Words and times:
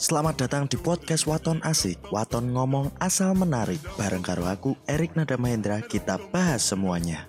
Selamat 0.00 0.32
datang 0.40 0.64
di 0.64 0.80
podcast 0.80 1.28
Waton 1.28 1.60
Asik 1.60 2.00
Waton 2.08 2.56
ngomong 2.56 2.88
asal 3.04 3.36
menarik 3.36 3.76
Bareng 4.00 4.24
karo 4.24 4.48
aku 4.48 4.72
Erik 4.88 5.12
Nada 5.12 5.36
Mahendra 5.36 5.84
Kita 5.84 6.16
bahas 6.32 6.64
semuanya 6.64 7.28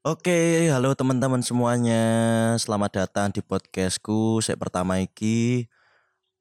Oke, 0.00 0.70
halo 0.72 0.94
teman-teman 0.94 1.42
semuanya. 1.42 2.00
Selamat 2.62 3.04
datang 3.04 3.34
di 3.34 3.42
podcastku. 3.42 4.38
Saya 4.38 4.54
pertama 4.54 5.02
iki. 5.02 5.66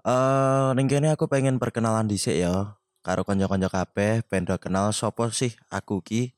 Eh, 0.05 0.69
kene 0.85 1.09
aku 1.09 1.25
pengen 1.25 1.57
perkenalan 1.57 2.05
dhisik 2.05 2.37
ya. 2.37 2.77
Karo 3.01 3.25
kanca-kanca 3.25 3.73
kabeh 3.73 4.21
ben 4.29 4.45
kenal 4.45 4.93
sopo 4.93 5.33
sih 5.33 5.57
aku 5.73 6.05
ki. 6.05 6.34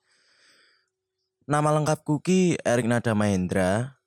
Nama 1.48 1.80
lengkapku 1.80 2.20
ki 2.20 2.60
Erik 2.60 2.92
Nada 2.92 3.16
Mahendra. 3.16 4.04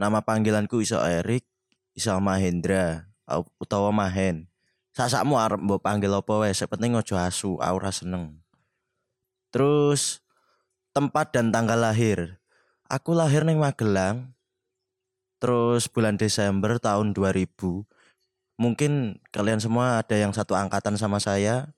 Nama 0.00 0.24
panggilanku 0.24 0.80
iso 0.80 0.96
Erik, 1.04 1.44
iso 1.92 2.16
Mahendra, 2.16 3.12
utawa 3.60 3.92
Mahen. 3.92 4.48
Sasakmu 4.96 5.36
arep 5.36 5.60
mbok 5.60 5.84
panggil 5.84 6.08
apa 6.16 6.32
wae, 6.40 6.56
penting 6.56 6.96
ojo 6.96 7.20
asu, 7.20 7.60
aku 7.60 7.76
ora 7.76 7.92
seneng. 7.92 8.40
Terus 9.52 10.24
tempat 10.96 11.28
dan 11.36 11.52
tanggal 11.52 11.76
lahir. 11.76 12.40
Aku 12.88 13.12
lahir 13.12 13.44
ning 13.44 13.60
Magelang. 13.60 14.32
Terus 15.44 15.92
bulan 15.92 16.16
Desember 16.16 16.80
tahun 16.80 17.12
2000. 17.12 17.84
Mungkin 18.56 19.20
kalian 19.28 19.60
semua 19.60 20.00
ada 20.00 20.16
yang 20.16 20.32
satu 20.32 20.56
angkatan 20.56 20.96
sama 20.96 21.20
saya. 21.20 21.68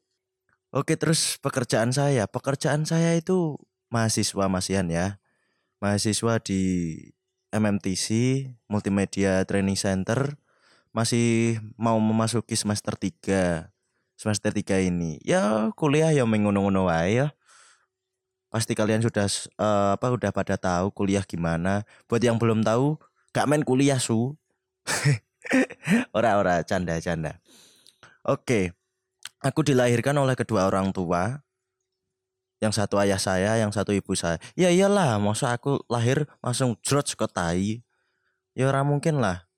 Oke, 0.71 0.95
terus 0.95 1.35
pekerjaan 1.43 1.91
saya. 1.91 2.31
Pekerjaan 2.31 2.87
saya 2.87 3.19
itu 3.19 3.59
mahasiswa 3.91 4.47
masihan 4.47 4.87
ya. 4.89 5.19
Mahasiswa 5.83 6.38
di 6.41 6.63
MMTC, 7.51 8.07
Multimedia 8.71 9.43
Training 9.45 9.77
Center. 9.77 10.38
Masih 10.95 11.59
mau 11.74 11.99
memasuki 11.99 12.55
semester 12.55 12.95
3. 12.95 13.68
Semester 14.15 14.55
3 14.55 14.87
ini. 14.87 15.18
Ya, 15.27 15.74
kuliah 15.74 16.15
ya 16.15 16.24
mengono-ngono 16.24 16.87
wae 16.87 17.21
ya. 17.21 17.35
Pasti 18.51 18.74
kalian 18.74 19.02
sudah 19.02 19.30
eh, 19.30 19.91
apa 19.95 20.07
udah 20.11 20.30
pada 20.35 20.59
tahu 20.59 20.91
kuliah 20.95 21.23
gimana. 21.23 21.87
Buat 22.11 22.23
yang 22.27 22.38
belum 22.38 22.66
tahu, 22.66 22.99
gak 23.35 23.46
main 23.46 23.63
kuliah 23.63 23.99
su. 23.99 24.35
ora 26.16 26.38
ora 26.38 26.63
canda 26.66 26.99
canda. 26.99 27.38
Oke. 28.27 28.74
Aku 29.41 29.65
dilahirkan 29.65 30.13
oleh 30.21 30.37
kedua 30.37 30.68
orang 30.68 30.93
tua. 30.93 31.41
Yang 32.61 32.77
satu 32.77 33.01
ayah 33.01 33.16
saya, 33.16 33.57
yang 33.57 33.73
satu 33.73 33.91
ibu 33.97 34.13
saya. 34.13 34.37
Ya 34.53 34.69
iyalah, 34.69 35.16
masa 35.16 35.57
aku 35.57 35.80
lahir 35.89 36.29
langsung 36.45 36.77
jrot 36.85 37.09
ke 37.09 37.27
tai. 37.27 37.80
Ya 38.52 38.69
ora 38.69 38.85
mungkin 38.85 39.17
lah. 39.19 39.49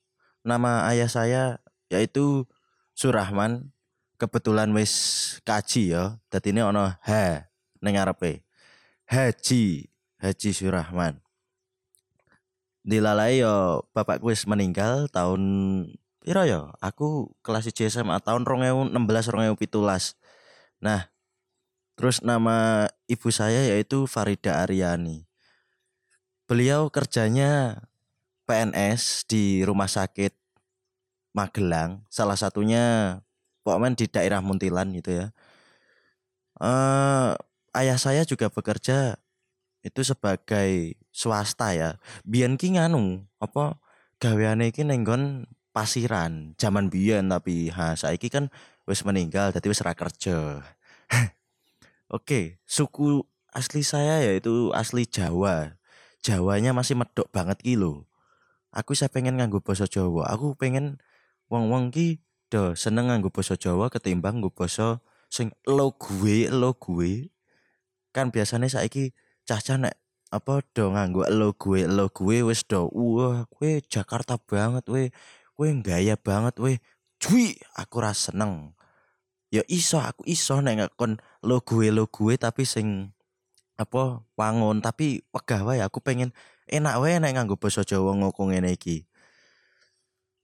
Nama 0.46 0.86
ayah 0.94 1.10
saya 1.10 1.42
yaitu 1.90 2.46
Surahman. 2.94 3.74
Kebetulan 4.22 4.70
wis 4.70 4.94
kaji 5.42 5.98
ya. 5.98 6.14
Dadi 6.30 6.54
ini 6.54 6.62
ono 6.62 6.94
H 7.02 7.10
ning 7.82 7.98
ngarepe. 7.98 8.46
Haji, 9.10 9.90
Haji 10.22 10.50
Surahman. 10.54 11.18
Dilalai 12.86 13.42
yo 13.42 13.86
bapakku 13.90 14.30
wis 14.30 14.46
meninggal 14.46 15.10
tahun 15.10 15.42
piro 16.22 16.46
yo? 16.46 16.70
Aku 16.78 17.34
kelas 17.42 17.66
1 17.66 17.90
SMA 17.90 18.18
tahun 18.22 18.46
2016 18.46 18.94
2017. 18.94 20.14
Nah, 20.82 21.11
terus 22.02 22.18
nama 22.18 22.90
ibu 23.06 23.30
saya 23.30 23.62
yaitu 23.62 24.10
Farida 24.10 24.66
Aryani. 24.66 25.22
Beliau 26.50 26.90
kerjanya 26.90 27.78
PNS 28.42 29.22
di 29.30 29.62
rumah 29.62 29.86
sakit 29.86 30.34
Magelang, 31.30 32.02
salah 32.10 32.34
satunya 32.34 33.22
pokoknya 33.62 33.94
di 33.94 34.10
daerah 34.10 34.42
Muntilan 34.42 34.90
gitu 34.98 35.14
ya. 35.14 35.26
Eh 36.58 37.38
ayah 37.78 37.98
saya 38.02 38.26
juga 38.26 38.50
bekerja 38.50 39.14
itu 39.86 40.02
sebagai 40.02 40.98
swasta 41.14 41.70
ya. 41.70 42.02
Biyen 42.26 42.58
ki 42.58 42.82
nganu, 42.82 43.22
apa 43.38 43.78
gaweane 44.18 44.74
iki 44.74 44.82
ning 44.82 45.06
nggon 45.06 45.46
pasiran, 45.70 46.58
zaman 46.58 46.90
biyen 46.90 47.30
tapi 47.30 47.70
ha 47.70 47.94
saiki 47.94 48.26
kan 48.26 48.50
wis 48.90 49.06
meninggal 49.06 49.54
dadi 49.54 49.70
wis 49.70 49.86
ra 49.86 49.94
kerja. 49.94 50.66
Oke, 52.12 52.60
suku 52.68 53.24
asli 53.56 53.80
saya 53.80 54.20
yaitu 54.20 54.68
asli 54.76 55.08
Jawa. 55.08 55.80
Jawanya 56.20 56.76
masih 56.76 56.92
medok 56.92 57.32
banget 57.32 57.64
ki. 57.64 58.04
Aku 58.68 58.92
saya 58.92 59.08
pengen 59.08 59.40
nganggo 59.40 59.64
basa 59.64 59.88
Jawa. 59.88 60.28
Aku 60.28 60.52
pengen 60.52 61.00
wong-wong 61.48 61.88
ki 61.88 62.20
do 62.52 62.76
seneng 62.76 63.08
nganggo 63.08 63.32
basa 63.32 63.56
Jawa 63.56 63.88
ketimbang 63.88 64.44
nganggo 64.44 64.52
basa 64.52 65.00
sing 65.32 65.56
lo 65.64 65.96
gue 65.96 66.52
lo 66.52 66.76
gue 66.76 67.32
kan 68.12 68.28
biasanya 68.28 68.68
saiki 68.68 69.16
cah-cah 69.48 69.80
nek 69.80 69.96
apa 70.28 70.60
do 70.76 70.92
nganggo 70.92 71.24
lo 71.32 71.56
gue 71.56 71.88
lo 71.88 72.12
gue 72.12 72.44
wis 72.44 72.68
do 72.68 72.92
wah 72.92 73.48
kue 73.48 73.80
Jakarta 73.88 74.36
banget 74.36 74.84
we 74.92 75.08
kue 75.56 75.72
gaya 75.80 76.20
banget 76.20 76.60
we 76.60 76.76
cuy 77.16 77.56
aku 77.72 78.04
ra 78.04 78.12
seneng 78.12 78.76
ya 79.48 79.64
iso 79.72 79.96
aku 79.96 80.28
iso 80.28 80.60
nek 80.60 80.76
ngakon 80.76 81.16
lo 81.42 81.58
gue 81.62 81.90
lo 81.90 82.06
gue 82.06 82.34
tapi 82.38 82.62
sing 82.62 83.10
apa 83.78 84.22
wangun. 84.38 84.78
Tapi 84.80 85.26
wegah 85.34 85.60
wae 85.66 85.82
aku 85.82 85.98
pengen 85.98 86.30
enak 86.70 86.98
wae 87.02 87.18
nek 87.18 87.34
nganggo 87.36 87.58
basa 87.58 87.82
Jawa 87.82 88.14
ngoko 88.16 88.50
ngene 88.50 88.74
iki. 88.78 89.04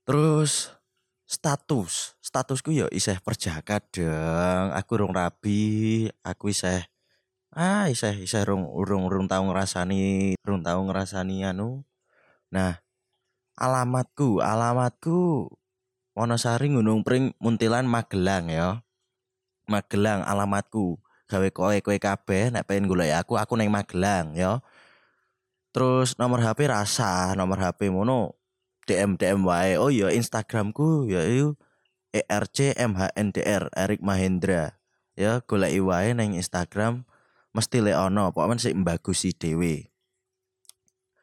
Terus 0.03 0.75
status. 1.29 2.19
Statusku 2.19 2.75
ya 2.75 2.87
isih 2.91 3.17
perjaka 3.23 3.79
dong 3.93 4.75
aku 4.75 4.91
rung 5.01 5.13
rabi 5.15 6.05
aku 6.21 6.53
isih 6.53 6.85
ah 7.55 7.89
isih 7.89 8.13
isih 8.25 8.45
rung 8.45 8.65
urung 8.69 9.09
urung 9.09 9.25
tau 9.25 9.41
ngrasani 9.47 10.35
rung 10.45 10.61
tau 10.61 10.81
ngrasani 10.85 11.47
anu. 11.47 11.85
Nah 12.51 12.81
alamatku 13.57 14.41
alamatku 14.43 15.49
Wonosari 16.19 16.67
Gunung 16.67 17.07
Pring 17.07 17.31
Muntilan 17.39 17.87
Magelang 17.87 18.51
ya 18.51 18.83
Magelang 19.69 20.25
alamatku. 20.25 20.97
Gawe 21.29 21.47
kowe 21.53 21.77
kowe 21.77 21.97
kabeh 22.01 22.49
nek 22.49 22.65
pengen 22.65 22.89
golek 22.89 23.13
aku 23.13 23.37
aku 23.37 23.53
neng 23.53 23.69
Magelang 23.69 24.33
ya 24.33 24.65
terus 25.69 26.17
nomor 26.17 26.41
HP 26.41 26.65
rasa 26.65 27.37
nomor 27.37 27.61
HP 27.61 27.93
mono 27.93 28.33
DM 28.89 29.21
DM 29.21 29.45
wae. 29.45 29.77
Oh 29.77 29.93
ya 29.93 30.09
Instagramku 30.09 31.05
ya 31.05 31.21
ERC 32.09 32.73
MHNDR 32.73 33.69
Erik 33.77 34.01
Mahendra. 34.01 34.81
Ya 35.13 35.45
golek 35.45 35.77
wae 35.85 36.17
neng 36.17 36.33
Instagram 36.33 37.05
mesti 37.53 37.81
lek 37.85 37.97
ono 37.97 38.33
pokoknya 38.33 38.57
sih 38.57 38.73
mbagusi 38.73 39.37
dhewe. 39.37 39.93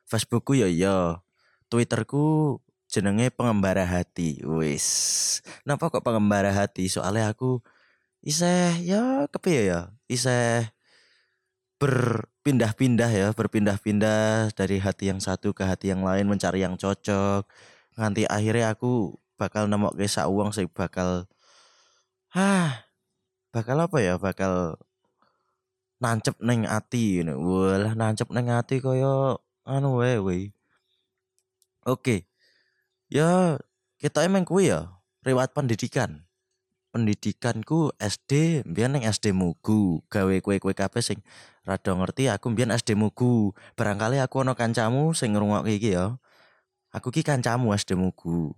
Facebookku 0.06 0.54
ya 0.54 0.70
ya 0.70 1.26
Twitterku 1.66 2.58
jenenge 2.86 3.34
pengembara 3.34 3.82
hati. 3.82 4.38
Wis. 4.46 4.86
Napa 5.66 5.90
kok 5.90 6.06
pengembara 6.06 6.54
hati? 6.54 6.86
Soalnya 6.86 7.34
aku 7.34 7.58
iseh 8.26 8.82
ya 8.82 9.30
kepiye 9.30 9.70
ya 9.70 9.80
iseh 10.10 10.66
berpindah-pindah 11.78 13.10
ya 13.12 13.26
berpindah-pindah 13.30 14.50
dari 14.58 14.82
hati 14.82 15.14
yang 15.14 15.22
satu 15.22 15.54
ke 15.54 15.62
hati 15.62 15.94
yang 15.94 16.02
lain 16.02 16.26
mencari 16.26 16.64
yang 16.64 16.74
cocok. 16.74 17.46
Nganti 17.96 18.26
akhirnya 18.26 18.74
aku 18.74 19.14
bakal 19.38 19.70
nemokke 19.70 20.04
sak 20.10 20.26
uang 20.26 20.50
sih 20.50 20.66
bakal 20.66 21.28
ah 22.34 22.82
bakal 23.54 23.76
apa 23.78 23.98
ya 24.02 24.14
bakal 24.18 24.74
nancep 26.02 26.34
neng 26.42 26.66
ati 26.66 27.22
ngono. 27.22 27.34
Walah 27.46 27.94
nancep 27.94 28.28
neng 28.34 28.50
ati 28.50 28.82
koyo 28.82 29.38
anu 29.62 30.02
wae 30.02 30.18
we 30.18 30.38
oke 31.86 32.26
ya 33.06 33.54
kita 34.02 34.26
emang 34.26 34.42
kuwi 34.42 34.74
ya 34.74 34.90
lewat 35.22 35.54
pendidikan 35.54 36.25
pendidikanku 36.96 37.92
SD 38.00 38.64
mbiyen 38.64 38.96
ning 38.96 39.04
SD 39.04 39.36
Mugu 39.36 40.00
gawe 40.08 40.32
kue-kue 40.40 40.72
kabeh 40.72 41.04
sing 41.04 41.20
rada 41.68 41.92
ngerti 41.92 42.32
aku 42.32 42.56
mbiyen 42.56 42.72
SD 42.72 42.96
Mugu 42.96 43.52
barangkali 43.76 44.16
aku 44.24 44.40
ono 44.40 44.56
kancamu 44.56 45.12
sing 45.12 45.36
ngrungokke 45.36 45.76
iki 45.76 45.92
ya 45.92 46.16
aku 46.96 47.12
ki 47.12 47.20
kancamu 47.20 47.76
SD 47.76 48.00
Mugu 48.00 48.56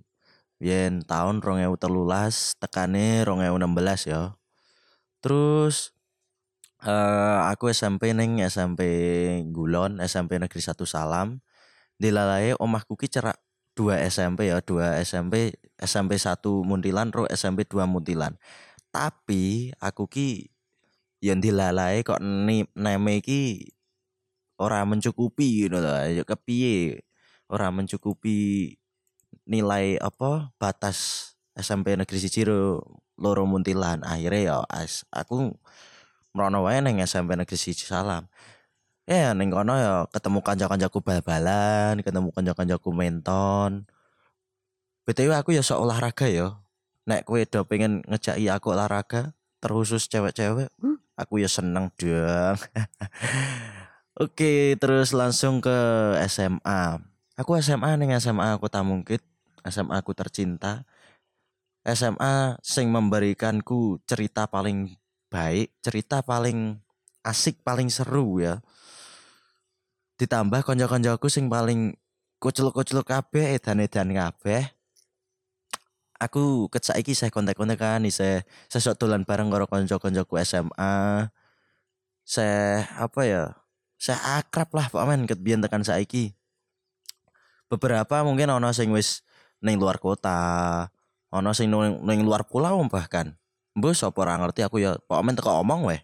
Biyen 0.59 1.07
tahun 1.07 1.39
2013 1.39 2.59
tekane 2.59 3.23
2016 3.23 4.11
ya. 4.11 4.35
Terus 5.23 5.95
eh 6.83 7.39
aku 7.47 7.71
SMP 7.71 8.11
ning 8.11 8.43
SMP 8.43 8.83
Gulon, 9.55 10.03
SMP 10.03 10.43
Negeri 10.43 10.59
1 10.59 10.83
Salam. 10.83 11.39
Dilalae 11.95 12.59
omahku 12.59 12.99
ki 12.99 13.07
cerak 13.07 13.39
2 13.79 14.11
SMP 14.11 14.51
ya, 14.51 14.59
2 14.59 15.07
SMP, 15.07 15.55
SMP 15.79 16.19
1 16.19 16.43
Muntilan, 16.67 17.15
ro 17.15 17.31
SMP 17.31 17.63
2 17.63 17.87
Muntilan. 17.87 18.35
Tapi 18.91 19.71
aku 19.79 20.11
ki 20.11 20.51
yang 21.23 21.39
dilalae 21.39 22.03
kok 22.03 22.19
ni 22.19 22.67
neme 22.75 23.23
iki 23.23 23.71
ora 24.59 24.83
mencukupi 24.83 25.67
gitu 25.67 25.79
loh 25.79 26.03
ya 26.11 26.27
kepiye? 26.27 27.07
Ora 27.47 27.71
mencukupi 27.71 28.75
nilai 29.47 29.97
apa 30.03 30.51
batas 30.59 31.31
SMP 31.55 31.95
negeri 31.95 32.19
siji 32.19 32.43
loro 33.19 33.45
muntilan. 33.47 34.03
Akhirnya 34.03 34.43
ya 34.43 34.57
as 34.67 35.07
aku 35.15 35.55
merono 36.35 36.67
wae 36.67 36.83
neng 36.83 36.99
SMP 37.03 37.39
negeri 37.39 37.55
siji 37.55 37.87
salam 37.87 38.27
ya 39.09 39.33
neng 39.33 39.49
kono 39.49 39.75
ya 39.81 40.05
ketemu 40.13 40.45
kanca-kancaku 40.45 41.01
bal-balan 41.01 42.05
ketemu 42.05 42.29
kanca-kancaku 42.29 42.89
menton 42.93 43.89
BTW 45.09 45.33
aku 45.33 45.57
ya 45.57 45.65
sok 45.65 45.89
olahraga 45.89 46.29
ya 46.29 46.61
nek 47.09 47.25
kue 47.25 47.49
do 47.49 47.65
pengen 47.65 48.05
ngejaki 48.05 48.53
aku 48.53 48.77
olahraga 48.77 49.33
terkhusus 49.65 50.13
cewek-cewek 50.13 50.69
aku 51.17 51.41
ya 51.41 51.49
seneng 51.49 51.89
dong 51.97 52.61
Oke, 54.19 54.75
terus 54.83 55.15
langsung 55.15 55.63
ke 55.63 55.79
SMA. 56.27 56.99
Aku 57.39 57.55
SMA 57.63 57.95
nih 58.03 58.19
SMA 58.19 58.59
aku 58.59 58.67
tak 58.67 58.83
mungkin 58.83 59.23
SMA 59.63 59.95
aku 59.95 60.11
tercinta. 60.11 60.83
SMA 61.87 62.59
sing 62.59 62.91
memberikanku 62.91 64.03
cerita 64.11 64.51
paling 64.51 64.99
baik, 65.31 65.71
cerita 65.87 66.27
paling 66.27 66.83
asik, 67.23 67.63
paling 67.63 67.95
seru 67.95 68.43
ya. 68.43 68.59
Ditambah 70.19 70.67
konco-koncoku 70.67 71.31
sing 71.31 71.47
paling 71.47 71.95
kucel-kucel 72.43 73.07
kabeh, 73.07 73.55
edan-edan 73.55 74.11
kabeh. 74.11 74.67
Aku 76.19 76.67
ket 76.75 76.83
saiki 76.83 77.15
saya 77.15 77.31
kontak-kontak 77.31 77.79
kan, 77.79 78.03
saya 78.11 78.43
sesok 78.67 78.99
dolan 78.99 79.23
bareng 79.23 79.47
karo 79.47 79.71
konco-koncoku 79.71 80.35
SMA. 80.43 81.31
Saya 82.27 82.91
apa 82.99 83.21
ya? 83.23 83.43
Saya 83.95 84.43
akrab 84.43 84.75
lah 84.75 84.91
Pak 84.91 85.05
Men 85.07 85.31
ket 85.31 85.39
biyen 85.39 85.63
tekan 85.63 85.87
saiki. 85.87 86.35
Beberapa 87.71 88.27
mungkin 88.27 88.51
ono 88.51 88.75
sing 88.75 88.91
wis 88.91 89.23
ning 89.63 89.79
luar 89.79 90.03
kota, 90.03 90.91
ono 91.31 91.55
sing 91.55 91.71
ning 92.03 92.21
luar 92.27 92.43
pulau 92.43 92.83
bahkan. 92.91 93.39
Mbok 93.79 93.95
sapa 93.95 94.19
ora 94.19 94.35
ngerti 94.43 94.67
aku 94.67 94.83
ya 94.83 94.99
Pak 94.99 95.23
Men 95.23 95.39
teko 95.39 95.63
omong 95.63 95.87
weh. 95.87 96.03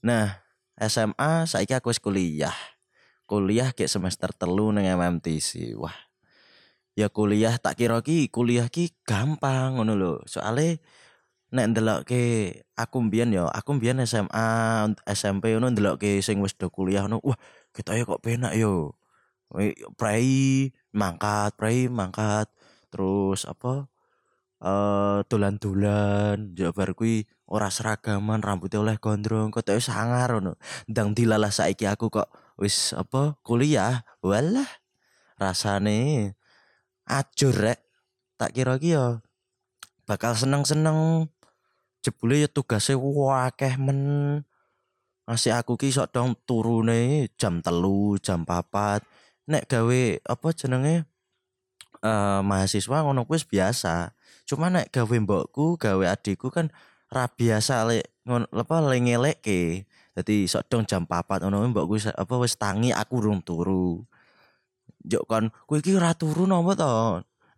Nah, 0.00 0.40
SMA 0.80 1.44
saiki 1.44 1.76
aku 1.76 1.92
wis 1.92 2.00
kuliah. 2.00 2.56
Kuliah 3.24 3.72
kayak 3.72 3.88
semester 3.88 4.30
telu 4.36 4.68
ning 4.72 4.84
MMTC. 4.84 5.72
Wah. 5.80 5.96
Ya 6.94 7.10
kuliah 7.10 7.58
tak 7.58 7.80
kira 7.80 7.98
ki 8.06 8.30
kuliah 8.30 8.70
ki 8.70 8.94
gampang 9.02 9.80
ngono 9.80 9.92
lho. 9.98 10.12
Soale 10.30 10.78
nek 11.54 11.70
ndelokke 11.74 12.22
aku 12.74 12.96
mbiyen 13.06 13.30
ya, 13.34 13.46
aku 13.50 13.78
mbiyen 13.78 14.02
SMA, 14.06 14.46
SMP 15.06 15.54
ngono 15.54 15.70
ndelokke 15.74 16.18
sing 16.22 16.38
wis 16.42 16.54
do 16.54 16.70
kuliah 16.70 17.06
ngono. 17.06 17.18
Wah, 17.26 17.38
kita 17.74 17.98
ya 17.98 18.06
kok 18.06 18.22
penak 18.22 18.54
yo. 18.54 18.94
Prei 19.98 20.70
mangkat, 20.94 21.54
prei 21.58 21.90
mangkat. 21.90 22.50
Terus 22.90 23.46
apa? 23.46 23.90
Eh 24.62 25.18
dolan-dolan, 25.26 26.54
jabar 26.54 26.94
kuwi 26.94 27.26
ora 27.50 27.68
seragaman, 27.74 28.38
rambutnya 28.42 28.78
oleh 28.82 28.96
gondrong, 29.02 29.50
kok 29.50 29.66
sangar 29.82 30.30
ngono. 30.30 30.54
Ndang 30.90 31.14
dilalah 31.18 31.50
saiki 31.50 31.90
aku 31.90 32.06
kok 32.10 32.30
wis 32.58 32.94
apa 32.96 33.38
kuliah. 33.42 34.02
Walah, 34.24 34.68
rasane 35.38 36.32
ajur 37.06 37.54
rek. 37.54 37.80
Tak 38.34 38.50
kira 38.50 38.76
ki 38.80 38.98
yo 38.98 39.22
bakal 40.04 40.34
seneng-seneng. 40.34 41.30
Jebule 42.04 42.44
ya 42.44 42.48
tugasnya 42.50 43.00
wakeh 43.00 43.80
men. 43.80 44.00
Masih 45.24 45.56
aku 45.56 45.80
ki 45.80 45.88
sok 45.88 46.12
dong 46.12 46.36
turune 46.44 47.32
jam 47.40 47.64
telu, 47.64 48.20
jam 48.20 48.44
papat. 48.44 49.00
Nek 49.48 49.64
gawe 49.64 50.20
apa 50.20 50.48
jenenge 50.52 51.08
uh, 52.04 52.44
mahasiswa 52.44 53.00
ngono 53.00 53.24
kuwi 53.24 53.40
biasa. 53.48 54.12
Cuma 54.44 54.68
nek 54.68 54.92
gawe 54.92 55.16
mbokku, 55.24 55.80
gawe 55.80 56.04
adikku 56.12 56.52
kan 56.52 56.68
ra 57.08 57.24
biasa 57.24 57.88
lek 57.88 58.04
ngono 58.28 58.44
apa 58.52 58.76
le 58.84 58.96
ngelekke. 59.00 59.88
Dadi 60.14 60.46
sok 60.46 60.70
dong 60.70 60.86
jam 60.86 61.02
4 61.10 61.42
ngono 61.42 61.66
mbokku 61.74 61.98
apa 62.14 62.34
wis 62.38 62.54
tangi 62.54 62.94
aku 62.94 63.18
urung 63.18 63.42
turu. 63.42 64.06
Jok 65.02 65.24
kon 65.26 65.44
kowe 65.66 65.78
iki 65.82 65.98
ora 65.98 66.14
turu 66.14 66.46
napa 66.46 66.72
to? 66.78 66.94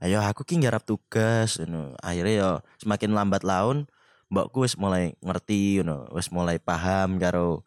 Ayo 0.01 0.21
aku 0.25 0.43
ki 0.49 0.65
nggarap 0.65 0.83
tugas 0.89 1.61
ngono. 1.61 1.93
Akhirnya 2.01 2.35
yo 2.41 2.51
semakin 2.81 3.13
lambat 3.13 3.45
laun 3.45 3.85
mbokku 4.33 4.65
wis 4.65 4.75
mulai 4.81 5.15
ngerti 5.21 5.85
ngono, 5.85 6.09
wis 6.17 6.33
mulai 6.33 6.57
paham 6.57 7.21
karo 7.21 7.63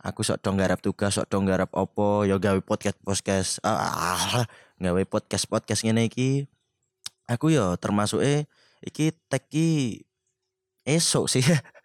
aku 0.00 0.24
sok 0.24 0.40
dong 0.40 0.56
garap 0.56 0.80
tugas, 0.80 1.18
sok 1.18 1.28
dong 1.28 1.44
garap 1.44 1.68
opo, 1.76 2.24
yo 2.24 2.40
gawe 2.40 2.56
podcast 2.64 2.96
podcast. 3.04 3.60
Ah, 3.66 4.48
gawe 4.80 5.02
podcast 5.04 5.44
podcast 5.44 5.84
ngene 5.84 6.08
iki 6.08 6.48
aku 7.28 7.52
yo 7.52 7.76
termasuk 7.76 8.24
eh 8.24 8.48
iki 8.80 9.12
tag 9.28 9.44
ki 9.46 10.00
esok 10.88 11.28
sih 11.28 11.44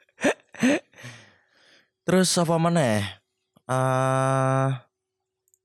terus 2.05 2.29
apa 2.37 2.55
mana 2.61 3.01
uh, 3.65 4.69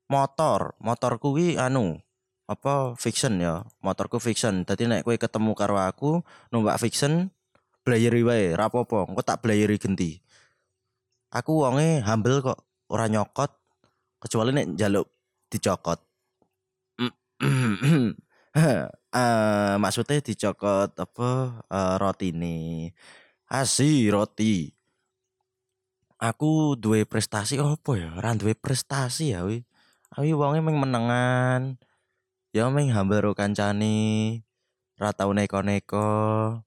motor. 0.09 0.73
Motor 0.81 1.21
kuwi 1.21 1.55
anu 1.55 2.01
apa 2.49 2.97
fiction 2.97 3.39
ya. 3.39 3.63
Motorku 3.79 4.17
fiction. 4.17 4.65
Tadi 4.65 4.89
naik 4.89 5.07
kue 5.07 5.15
ketemu 5.15 5.53
karo 5.53 5.77
aku 5.79 6.25
numpak 6.51 6.81
fiction 6.81 7.31
blayeri 7.85 8.25
wae 8.25 8.45
rapopo 8.57 9.07
engko 9.07 9.21
tak 9.23 9.45
blayeri 9.45 9.77
genti. 9.77 10.19
Aku 11.31 11.63
wonge 11.63 12.03
humble 12.03 12.43
kok 12.43 12.59
ora 12.91 13.07
nyokot 13.07 13.55
kecuali 14.19 14.51
nek 14.51 14.75
jaluk 14.75 15.07
dicokot. 15.47 15.99
Uh, 16.99 18.11
maksudnya 19.83 20.19
dicokot 20.19 20.91
apa? 20.99 21.29
Uh, 21.71 21.95
roti 22.01 22.35
ini 22.35 22.91
asi 23.51 24.11
roti 24.11 24.80
aku 26.21 26.77
dua 26.77 27.03
prestasi 27.09 27.57
apa 27.57 27.91
ya? 27.97 28.13
Ran 28.21 28.37
dua 28.37 28.53
prestasi 28.53 29.33
ya 29.33 29.41
wi 29.41 29.65
awi 30.13 30.31
wonge 30.37 30.61
meng 30.61 30.77
menengan. 30.77 31.81
Ya 32.53 32.69
meng 32.69 32.93
hamba 32.93 33.19
kancane 33.33 33.95
ratau 35.01 35.33
neko-neko. 35.33 36.61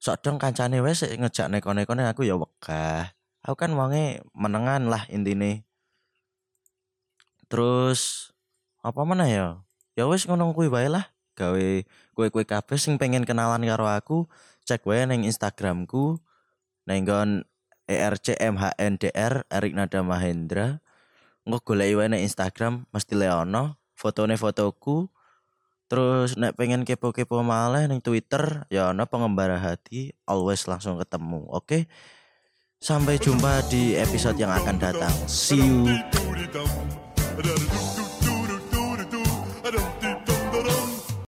Sok 0.00 0.16
dong 0.24 0.40
kancane 0.40 0.80
wes 0.80 1.04
ngejak 1.04 1.52
neko-neko 1.52 1.92
aku 1.92 2.24
ya 2.24 2.40
wegah. 2.40 3.12
Aku 3.44 3.56
kan 3.60 3.76
wonge 3.76 4.24
menengan 4.32 4.88
lah 4.88 5.04
intine. 5.12 5.68
Terus 7.52 8.32
apa 8.80 9.04
mana 9.04 9.28
ya? 9.28 9.60
Ya 9.98 10.08
wis 10.08 10.24
ngono 10.24 10.56
kuwi 10.56 10.72
wae 10.72 10.88
lah. 10.88 11.12
Gawe 11.36 11.84
kue-kue 12.16 12.44
kabeh 12.48 12.78
sing 12.80 12.96
pengen 12.96 13.24
kenalan 13.28 13.64
karo 13.66 13.88
aku 13.90 14.30
cek 14.64 14.86
wae 14.88 15.04
neng 15.04 15.26
Instagramku. 15.26 16.22
Neng 16.86 17.02
gon 17.04 17.44
ERCMHNDR 17.90 19.50
Erik 19.50 19.74
Nada 19.74 20.06
Mahendra. 20.06 20.78
Engko 21.42 21.74
golek 21.74 21.98
wae 21.98 22.06
neng 22.06 22.22
Instagram 22.22 22.86
mesti 22.94 23.18
leono 23.18 23.82
fotone 23.98 24.38
fotoku. 24.38 25.10
Terus 25.90 26.38
nek 26.38 26.54
pengen 26.54 26.86
kepo-kepo 26.86 27.42
malah 27.42 27.90
neng 27.90 27.98
Twitter 27.98 28.62
ya 28.70 28.94
ono 28.94 29.10
pengembara 29.10 29.58
hati 29.58 30.14
always 30.30 30.70
langsung 30.70 31.02
ketemu 31.02 31.50
oke? 31.50 31.66
Okay? 31.66 31.82
sampai 32.80 33.20
jumpa 33.20 33.60
di 33.68 33.92
episode 34.00 34.40
yang 34.40 34.48
akan 34.48 34.80
datang. 34.80 35.12
See 35.28 35.60
you 35.60 36.00